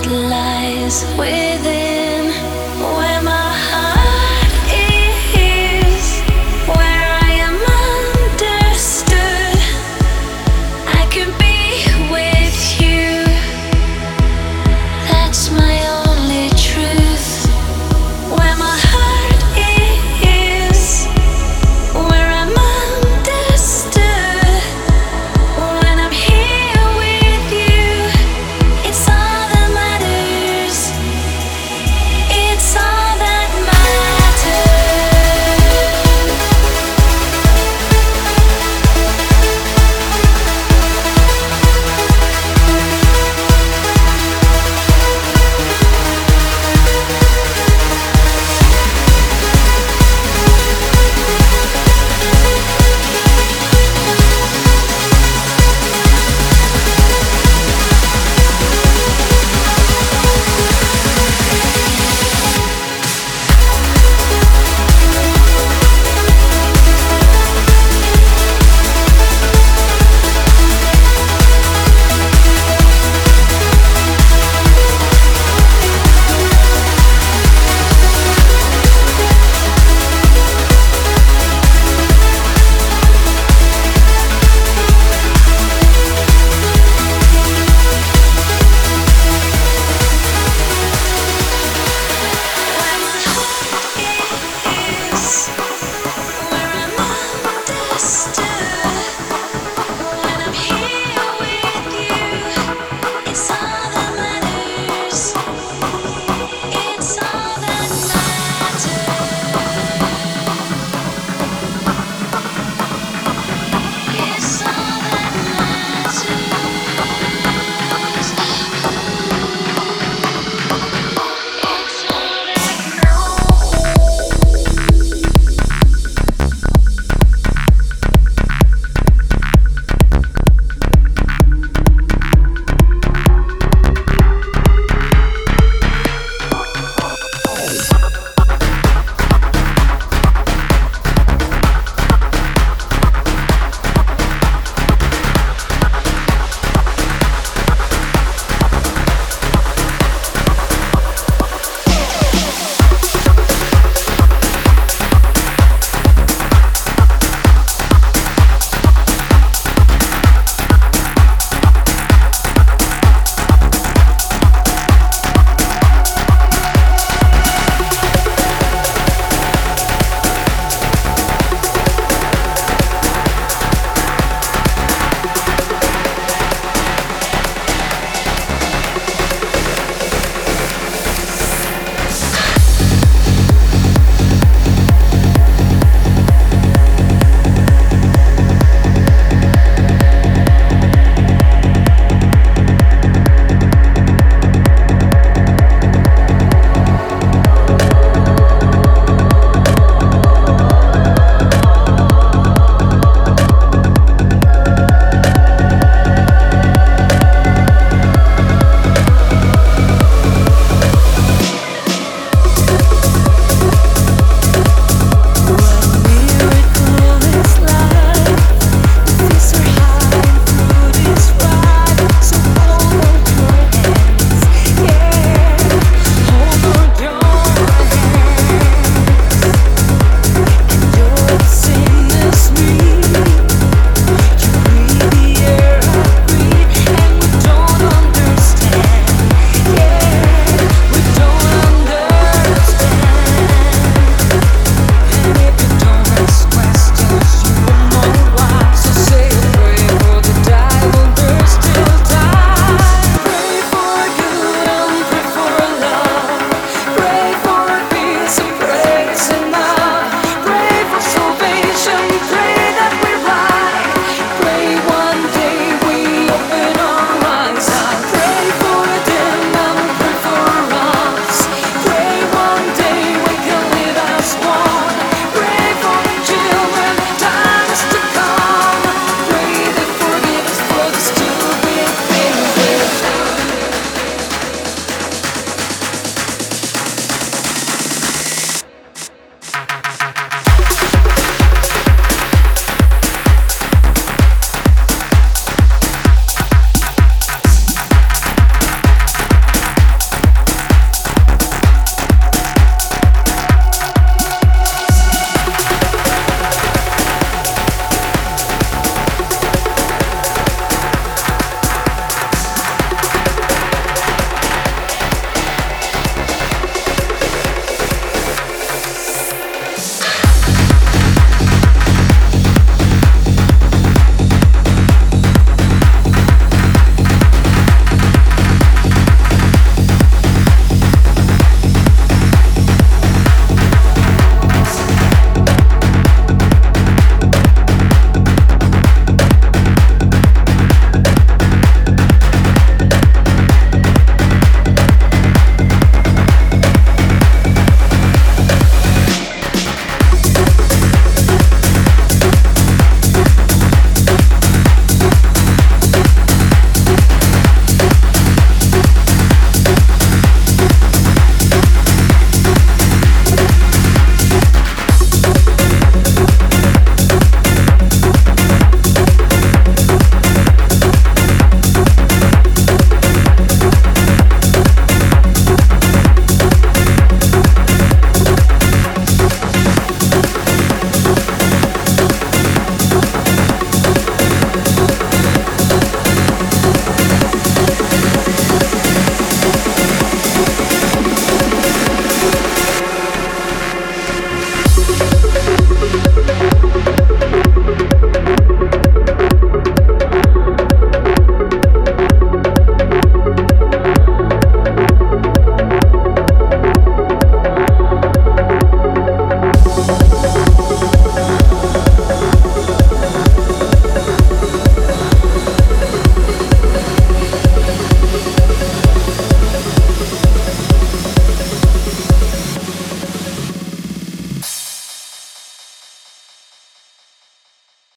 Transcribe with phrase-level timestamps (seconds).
[0.00, 1.89] what lies within.